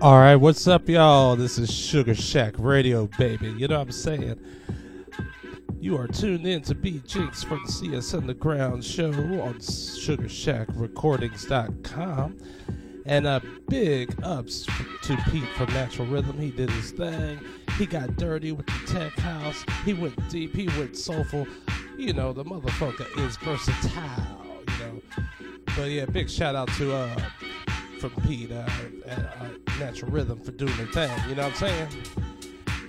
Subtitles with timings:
[0.00, 1.34] All right, what's up, y'all?
[1.34, 3.48] This is Sugar Shack Radio, baby.
[3.48, 4.38] You know what I'm saying?
[5.80, 12.36] You are tuned in to B Jinx from the CS Underground show on SugarShackRecordings.com.
[13.06, 14.68] And a big ups
[15.02, 16.38] to Pete from Natural Rhythm.
[16.38, 17.40] He did his thing.
[17.76, 19.64] He got dirty with the tech house.
[19.84, 20.54] He went deep.
[20.54, 21.48] He went soulful.
[21.96, 25.02] You know, the motherfucker is versatile, you know.
[25.74, 27.18] But yeah, big shout out to uh
[27.98, 28.68] from Pete uh,
[29.06, 31.10] at Natural Rhythm for doing their thing.
[31.28, 31.88] You know what I'm saying?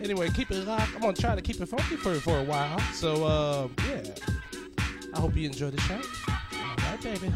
[0.02, 0.94] Anyway, keep it locked.
[0.96, 2.80] I'm gonna try to keep it funky for for a while.
[2.94, 4.02] So uh, yeah,
[5.14, 5.96] I hope you enjoy the show.
[5.96, 7.34] All right, baby.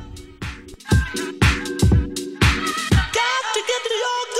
[3.13, 4.32] Got to get your good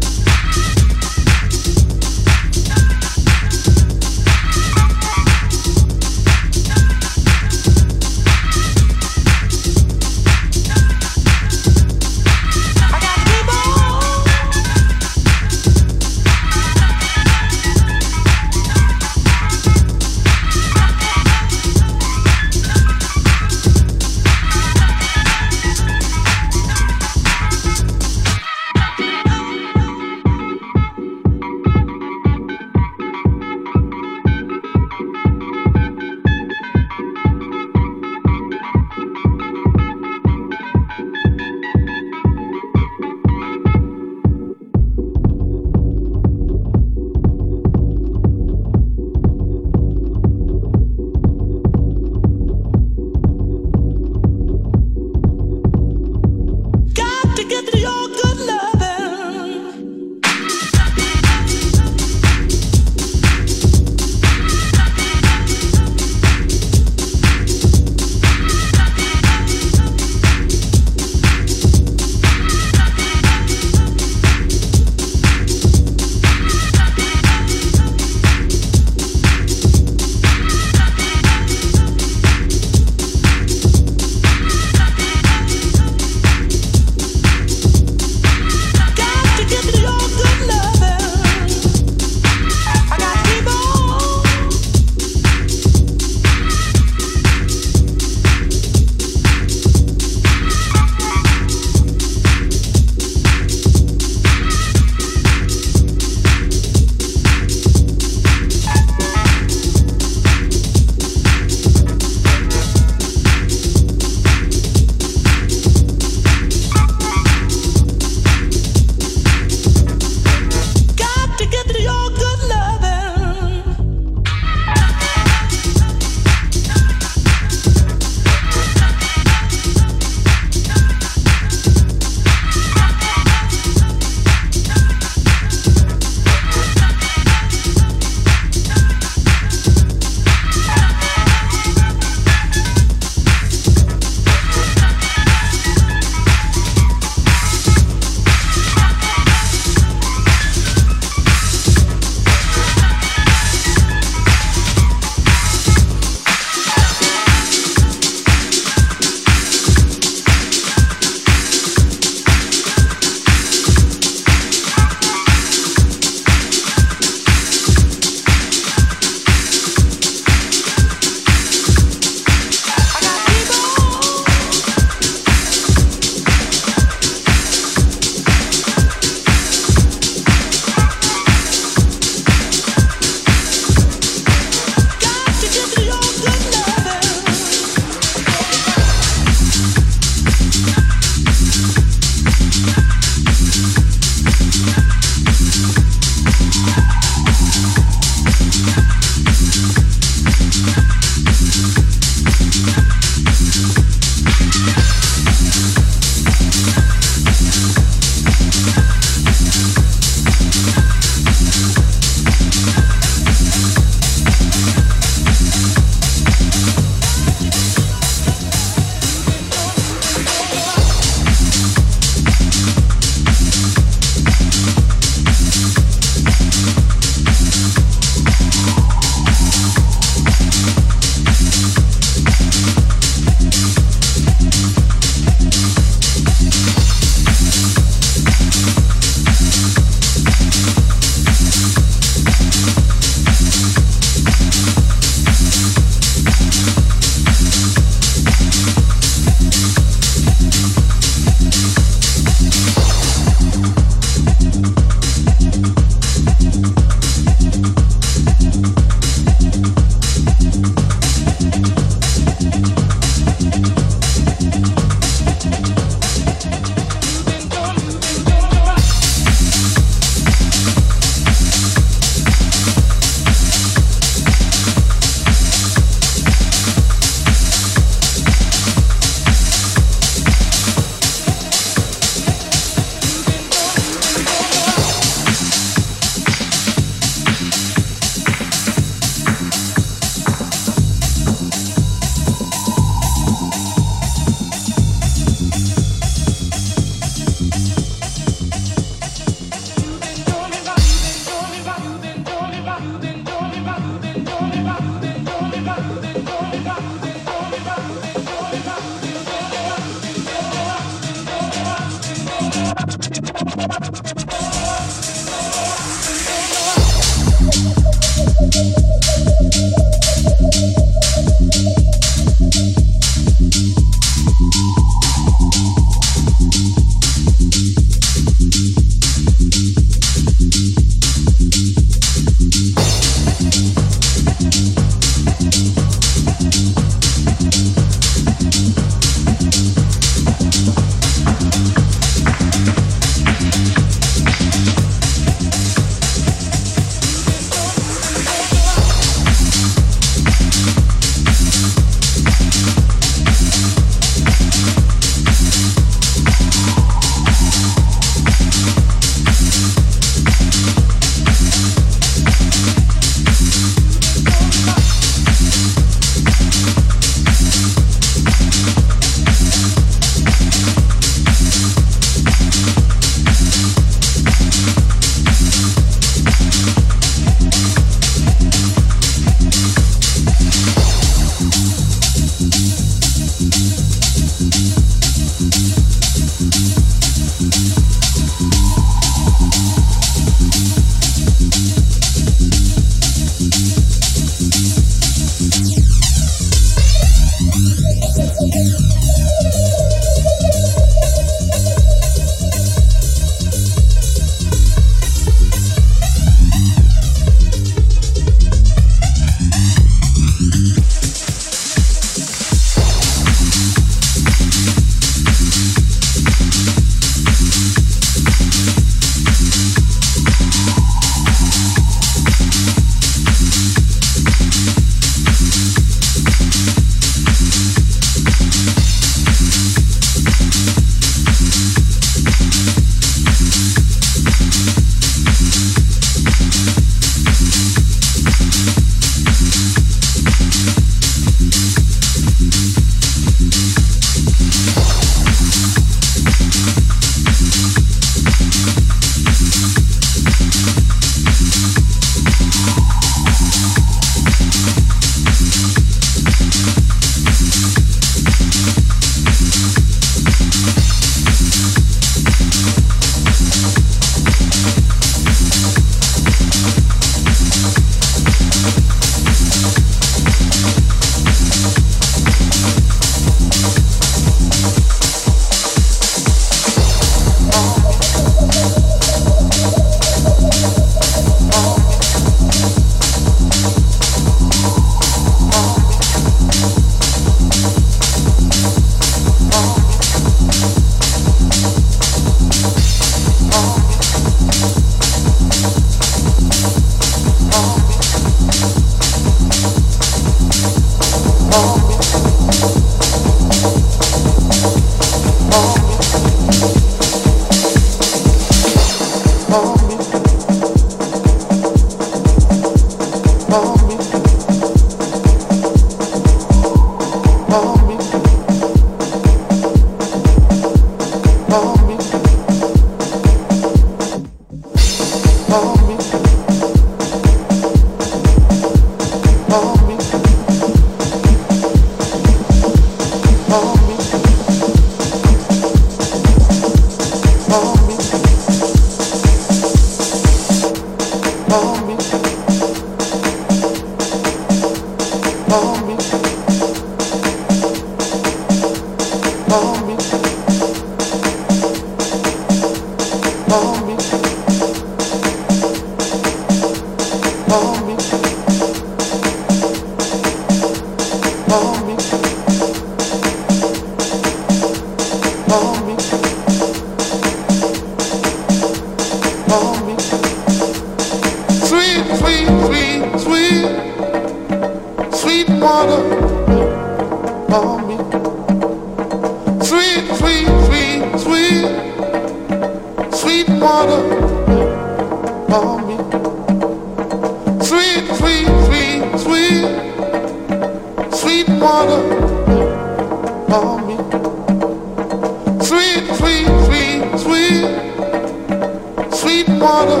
[599.24, 600.00] sweet water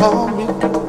[0.00, 0.83] on me.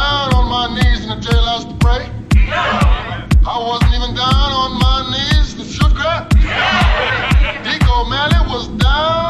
[0.00, 2.02] down on my knees in the jailhouse to pray.
[2.34, 3.28] Yeah.
[3.46, 6.14] I wasn't even down on my knees to sugar.
[6.40, 7.62] Yeah.
[7.64, 9.29] Dick O'Malley was down.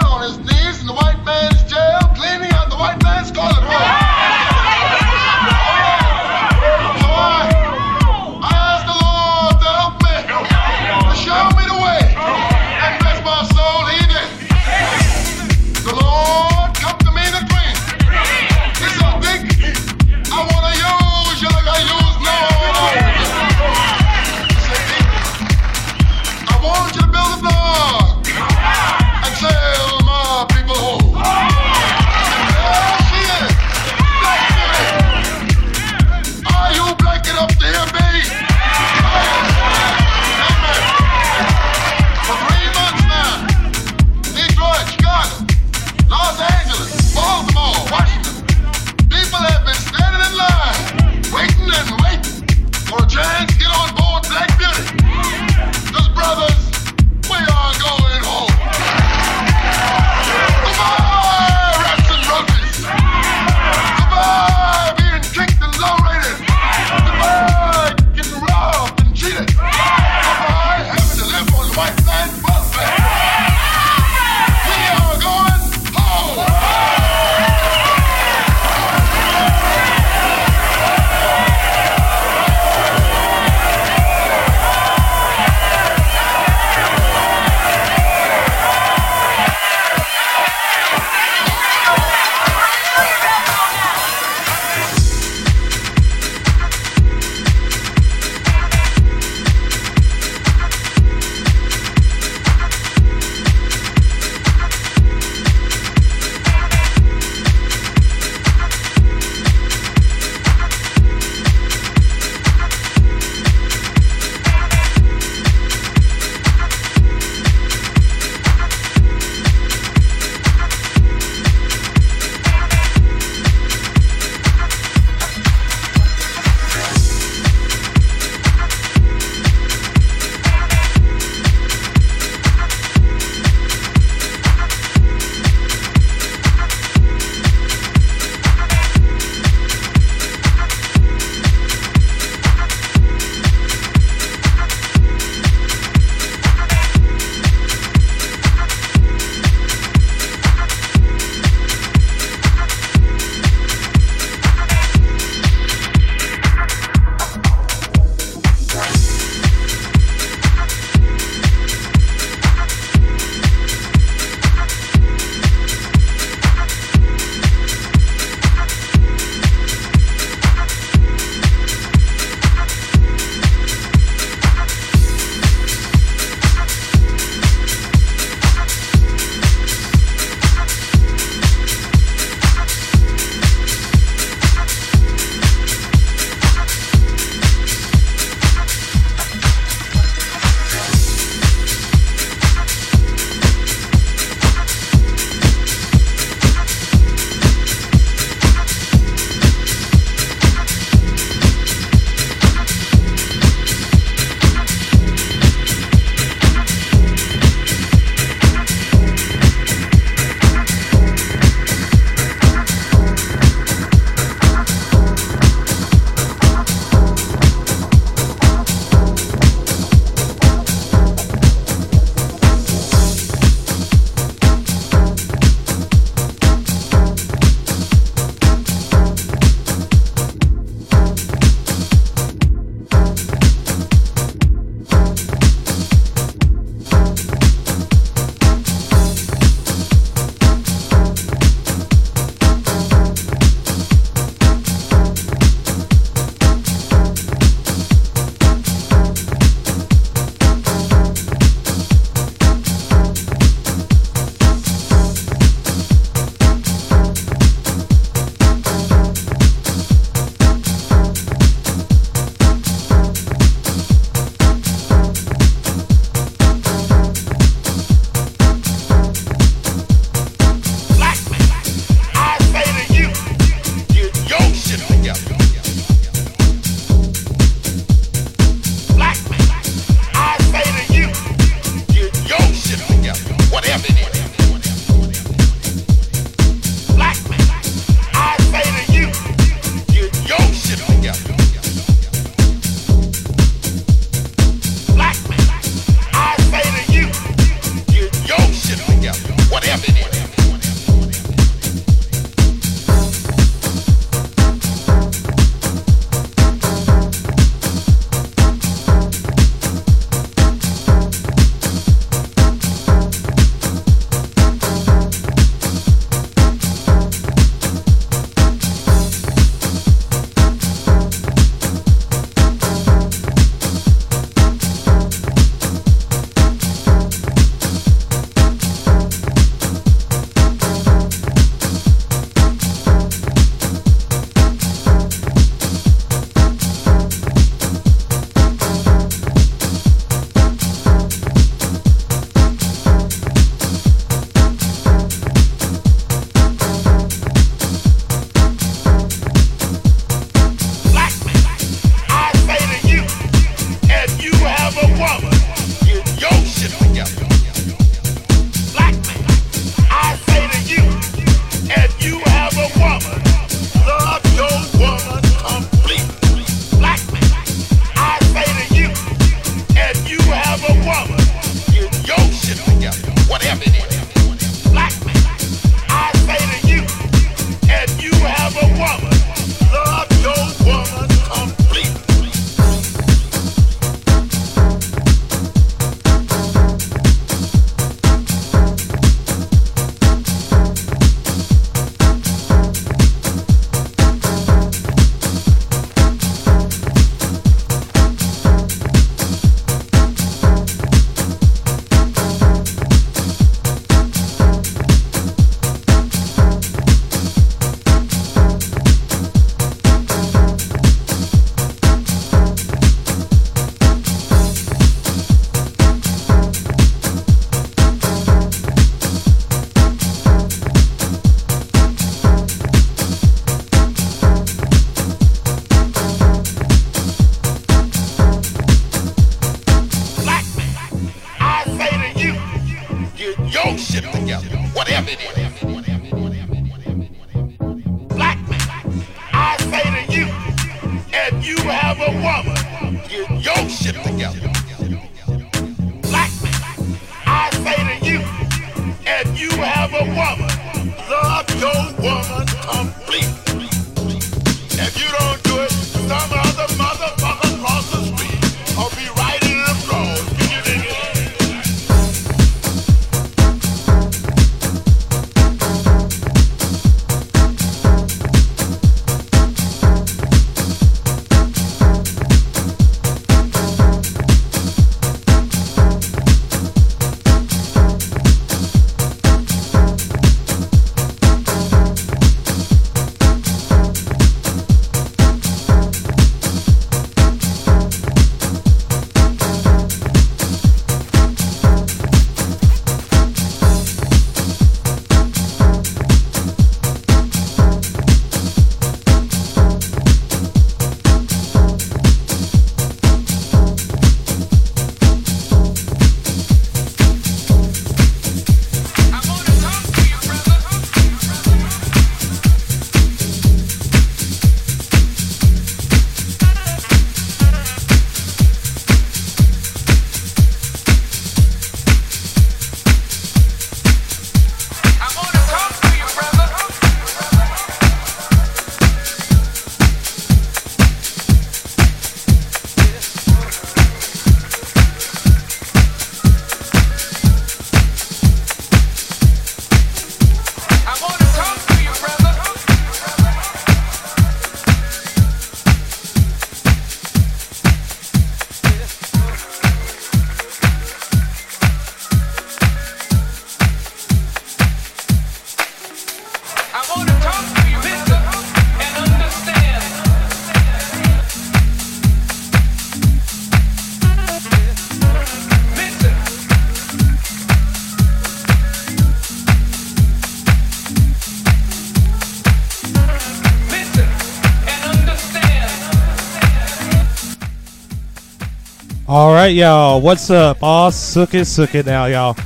[579.46, 580.02] Right, y'all.
[580.02, 580.62] What's up?
[580.62, 582.36] All sook it, it now, y'all.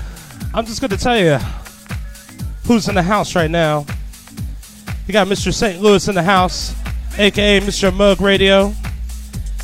[0.55, 1.39] I'm just gonna tell you
[2.69, 3.85] who's in the house right now.
[5.09, 5.53] You got Mr.
[5.53, 5.83] St.
[5.83, 6.73] Louis in the house,
[7.19, 7.93] aka Mr.
[7.93, 8.73] Mug Radio.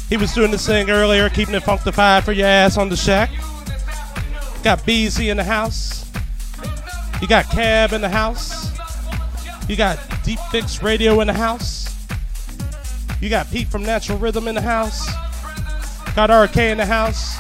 [0.08, 3.30] He was doing this thing earlier, keeping it funkified for your ass on the shack.
[4.64, 6.10] Got BZ in the house.
[7.22, 8.76] You got Cab in the house.
[9.68, 11.94] You got Deep Fix Radio in the house.
[13.20, 15.09] You got Pete from Natural Rhythm in the house.
[16.14, 17.36] Got RK in the house.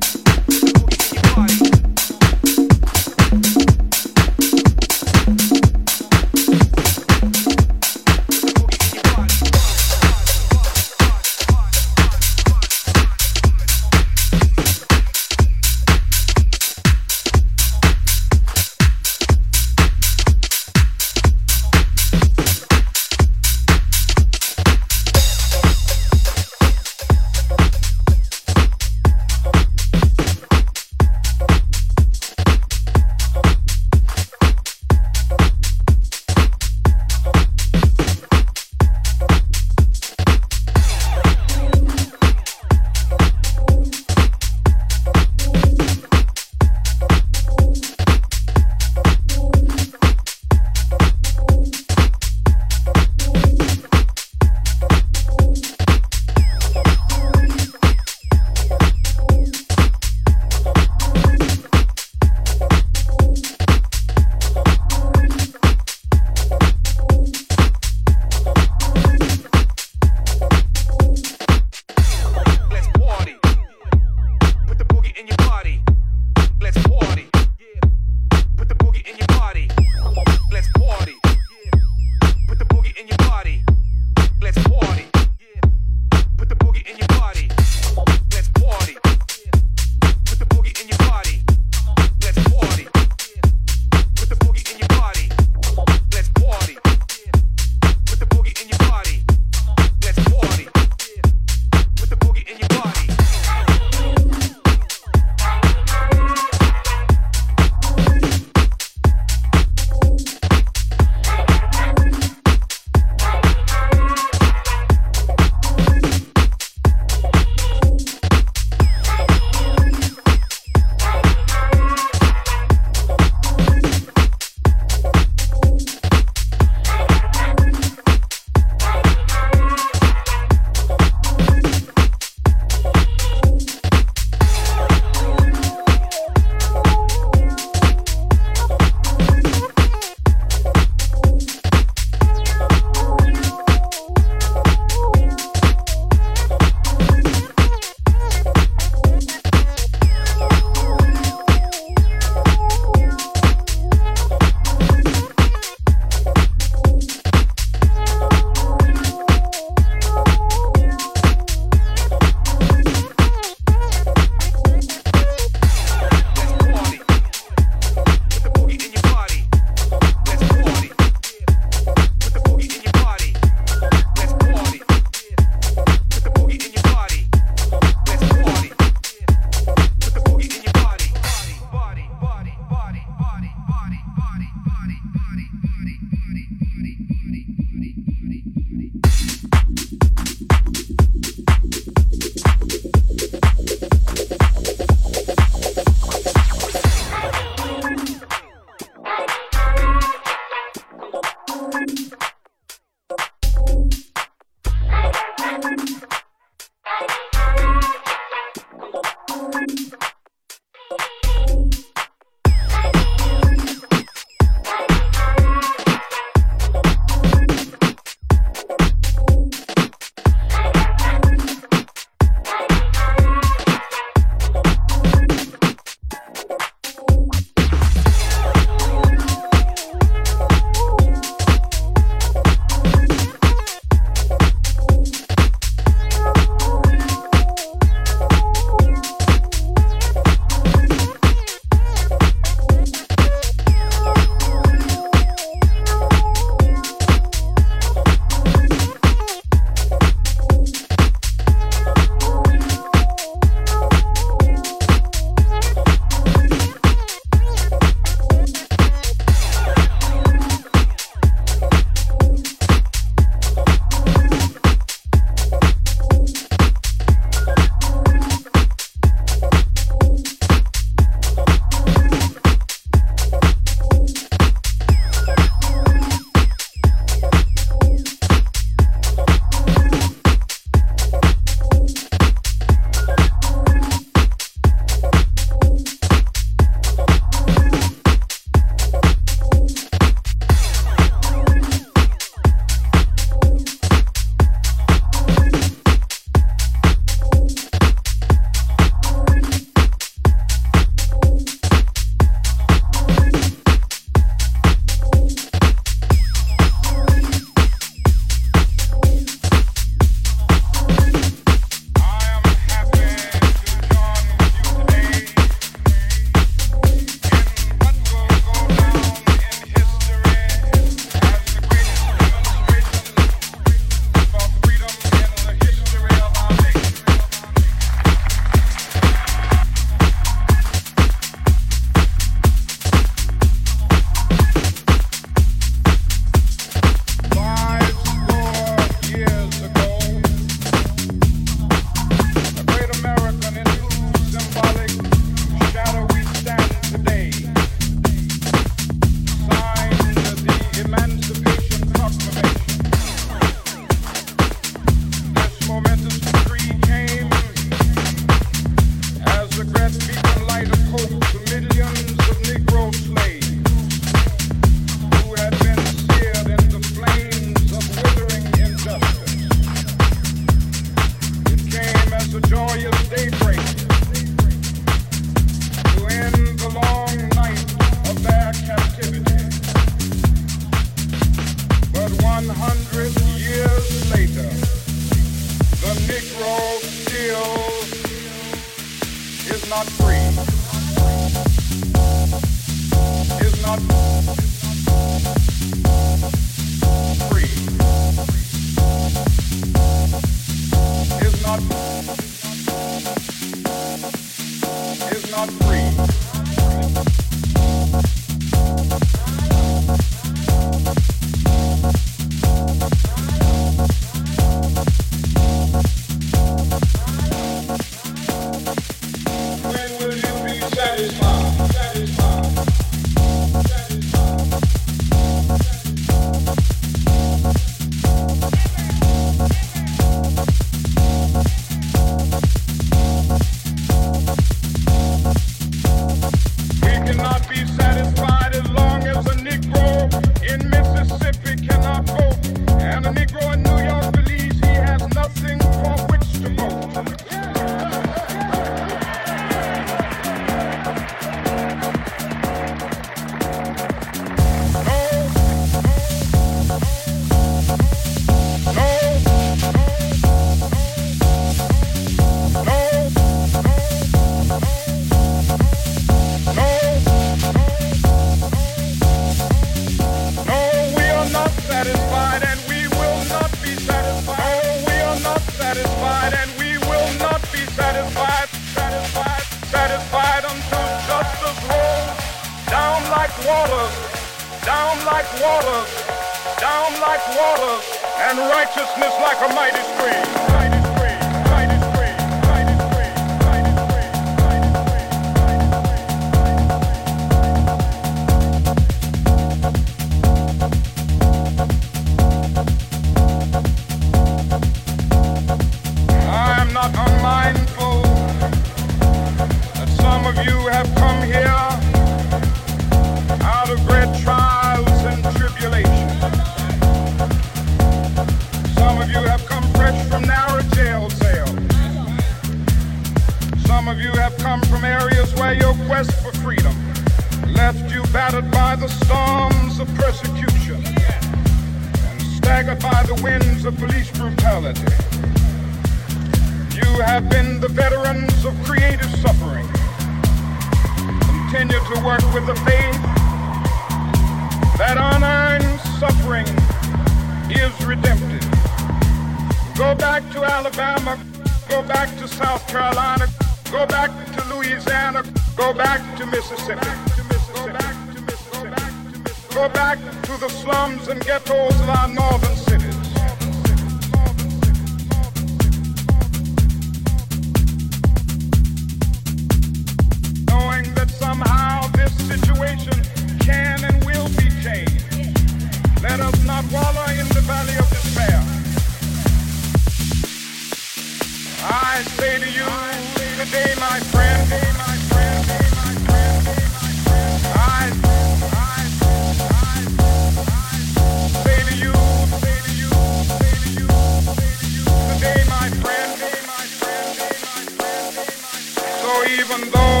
[599.51, 600.00] Even though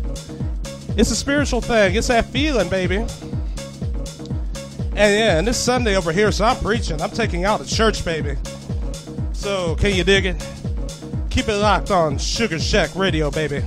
[0.95, 1.95] It's a spiritual thing.
[1.95, 2.97] It's that feeling, baby.
[2.97, 7.01] And yeah, and this Sunday over here, so I'm preaching.
[7.01, 8.35] I'm taking out the church, baby.
[9.33, 10.47] So can you dig it?
[11.31, 13.63] Keep it locked on Sugar Shack Radio, baby.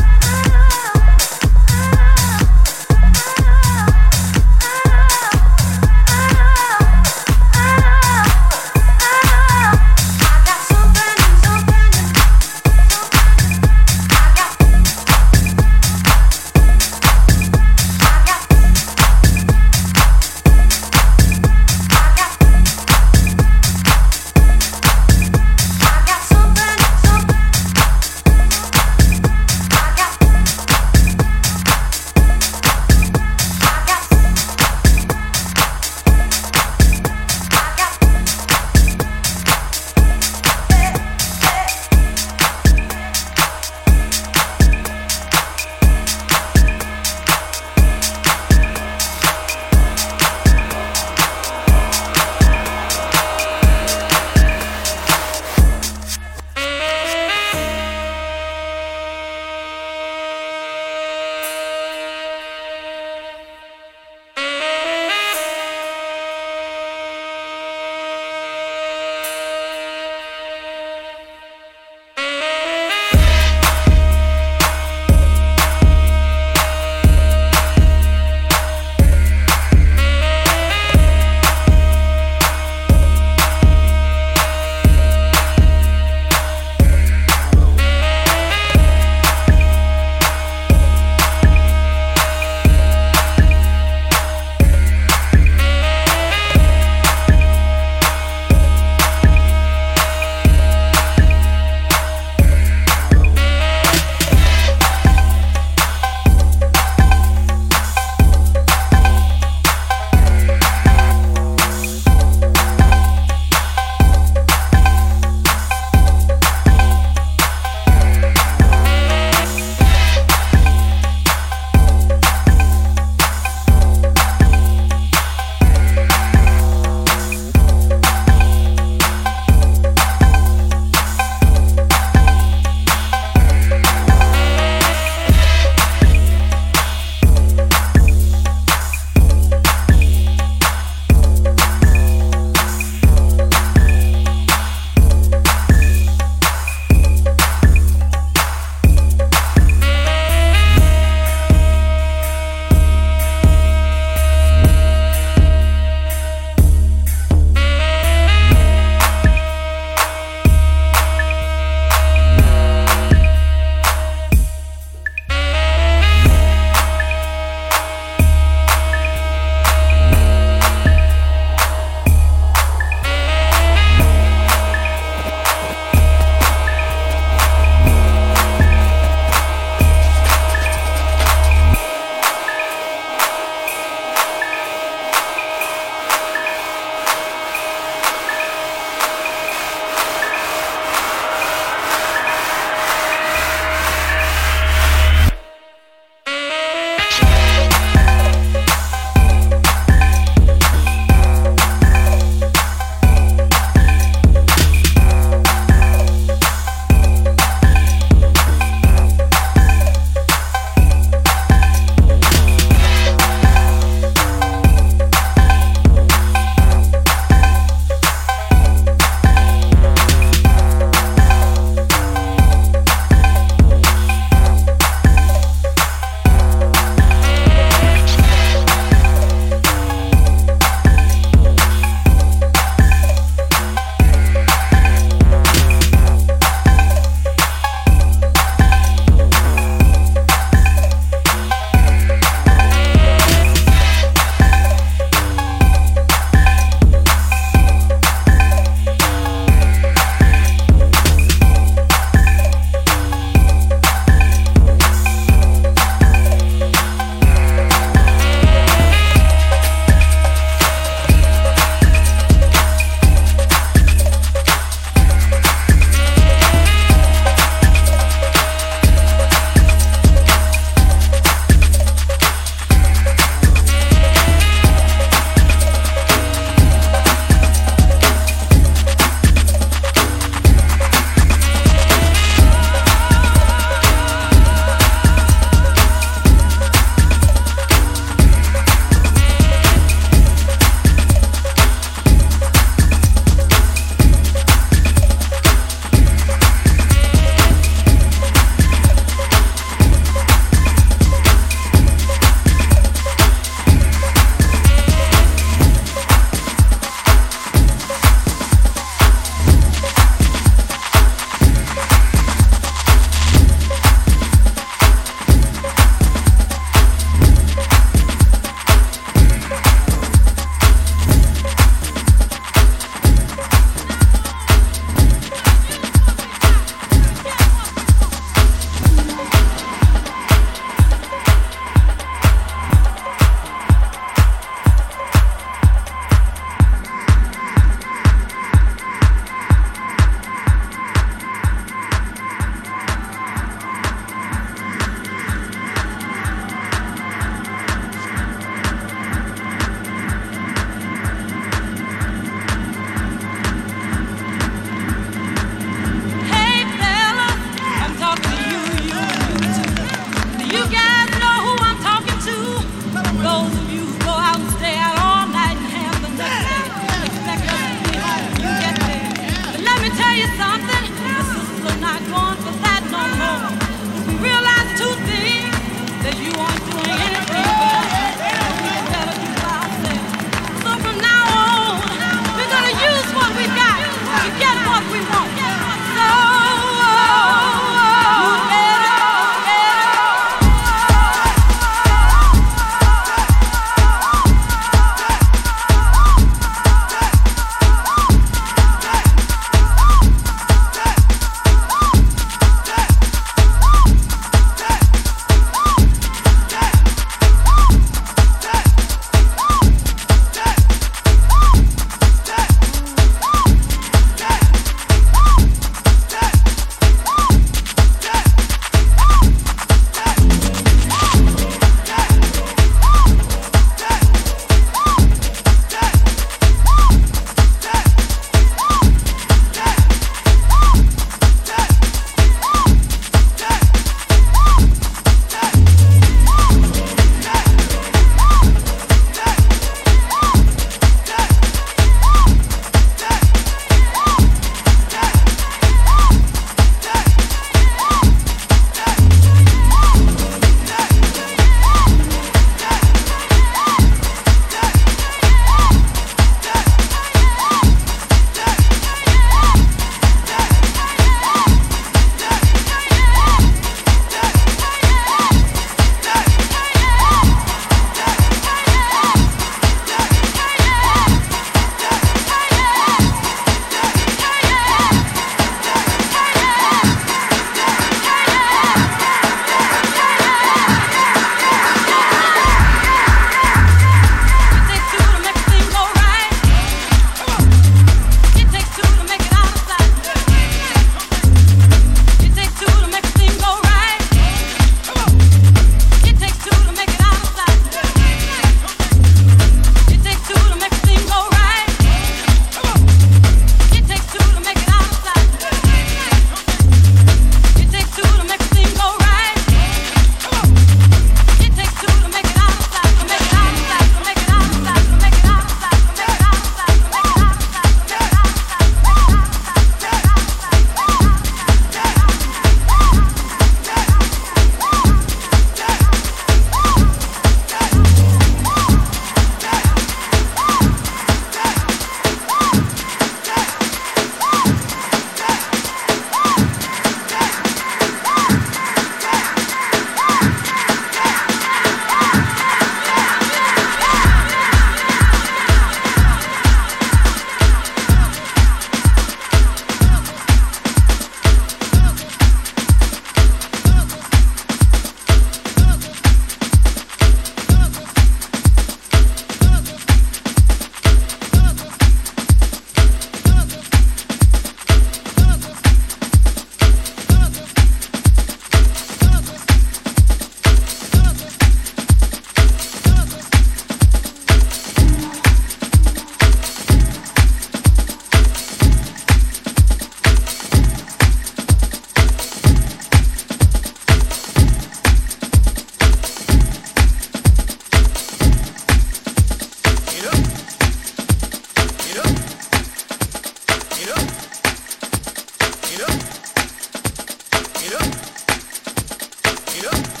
[599.61, 600.00] Yep.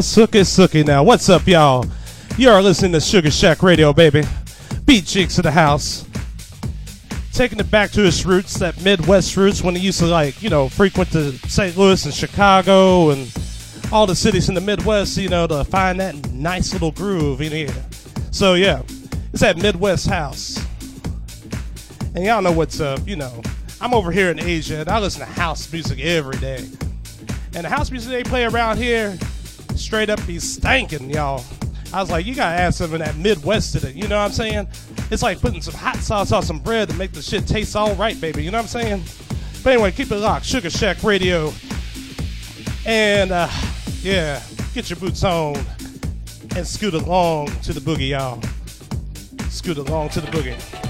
[0.00, 1.02] Sookie sookie now.
[1.04, 1.86] What's up, y'all?
[2.36, 4.22] You are listening to Sugar Shack Radio, baby.
[4.84, 6.04] B.Jinx of the house.
[7.32, 10.50] Taking it back to its roots, that Midwest roots when he used to, like, you
[10.50, 11.76] know, frequent to St.
[11.76, 13.32] Louis and Chicago and
[13.92, 17.52] all the cities in the Midwest, you know, to find that nice little groove in
[17.52, 17.74] here.
[18.30, 18.82] So, yeah,
[19.32, 20.58] it's that Midwest house.
[22.14, 23.42] And y'all know what's up, you know.
[23.80, 26.66] I'm over here in Asia and I listen to house music every day.
[27.54, 29.16] And the house music they play around here,
[29.84, 31.44] straight up be stanking, y'all.
[31.92, 33.94] I was like, you gotta add some of that Midwest to it.
[33.94, 34.66] You know what I'm saying?
[35.10, 37.94] It's like putting some hot sauce on some bread to make the shit taste all
[37.94, 38.42] right, baby.
[38.42, 39.04] You know what I'm saying?
[39.62, 40.46] But anyway, keep it locked.
[40.46, 41.52] Sugar Shack Radio.
[42.86, 43.48] And uh,
[44.00, 44.42] yeah,
[44.74, 45.56] get your boots on
[46.56, 48.40] and scoot along to the boogie, y'all.
[49.50, 50.83] Scoot along to the boogie.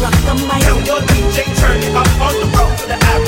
[0.00, 0.62] rock the mic.
[0.62, 3.27] Tell your DJ turn it up on the road to the after.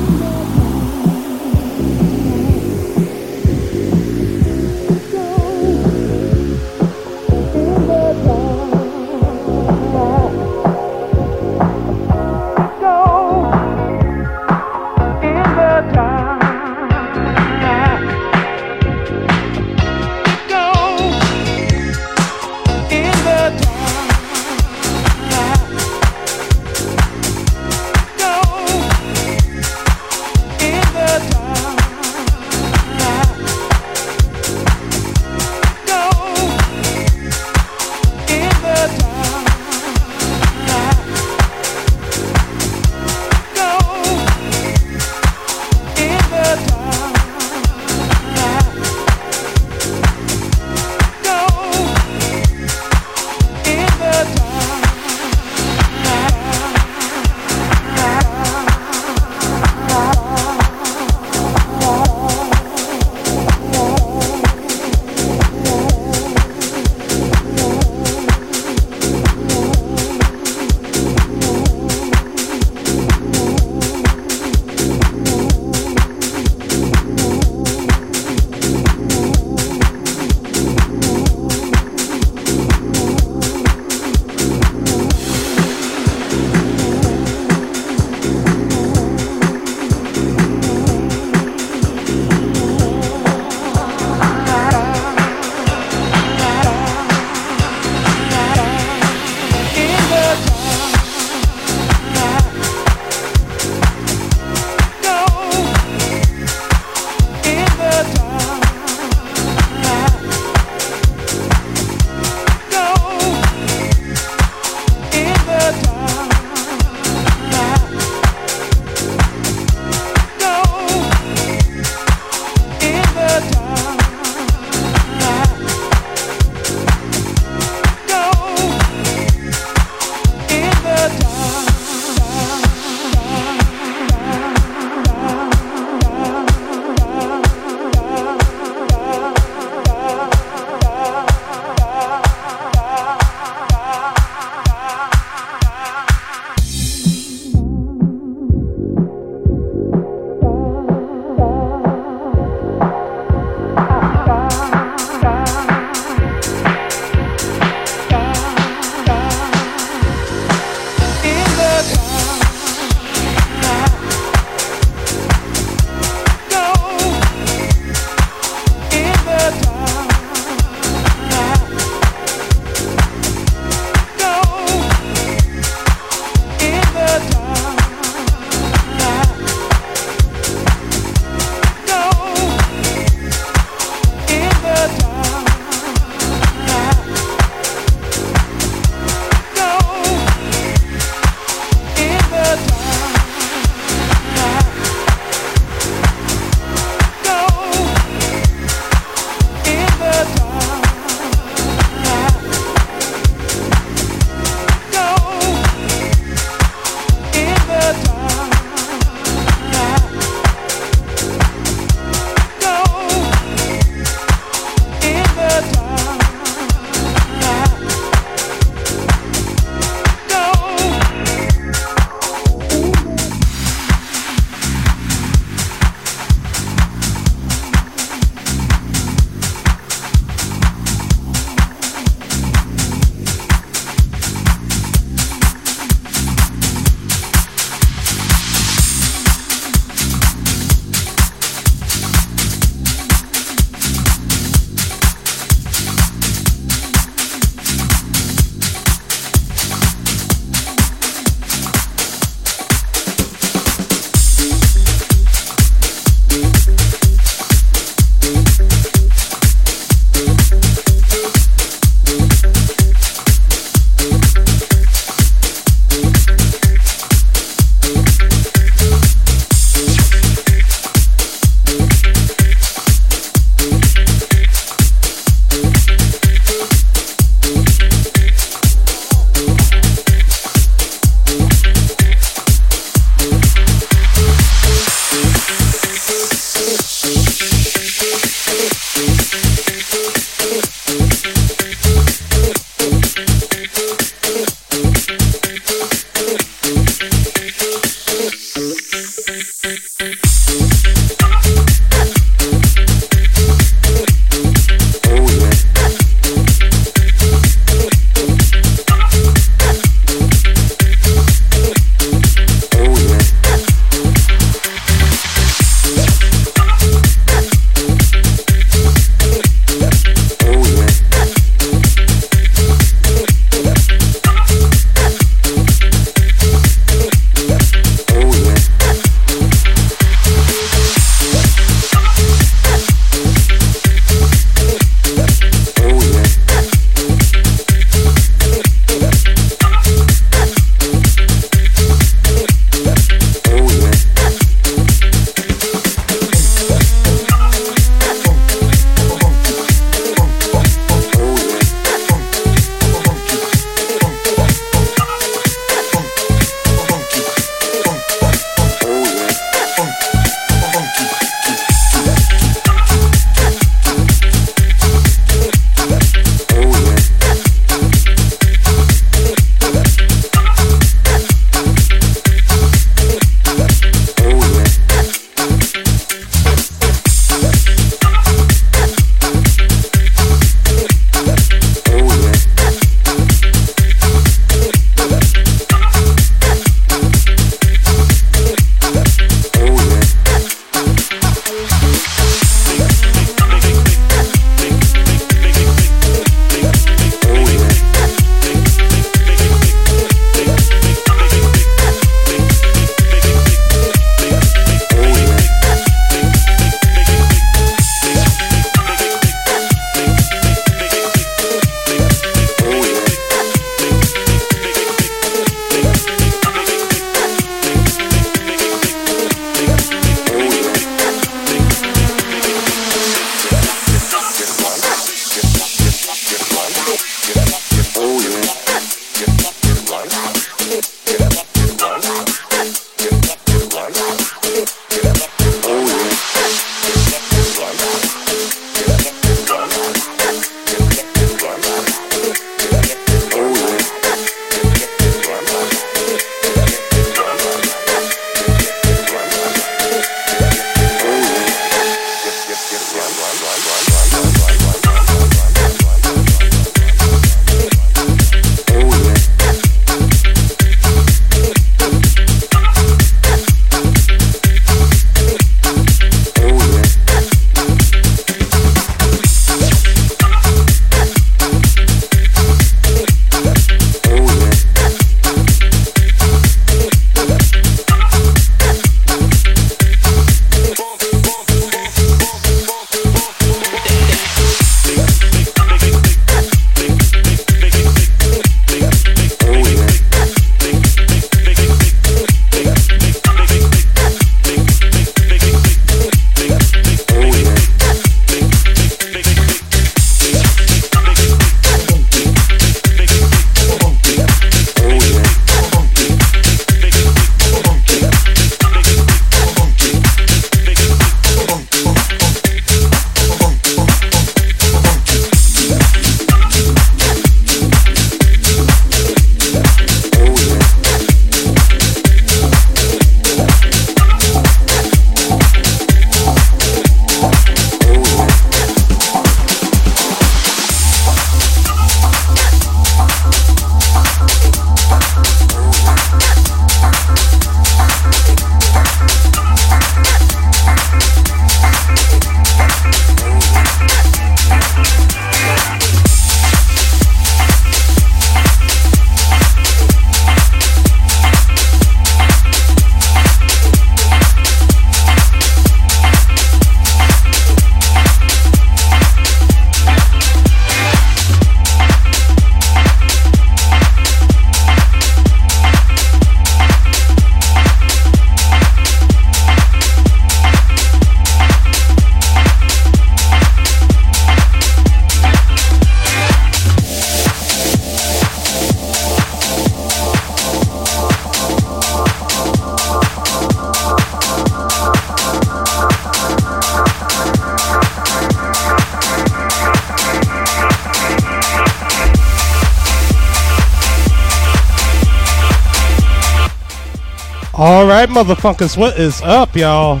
[598.16, 600.00] Motherfuckers, what is up, y'all?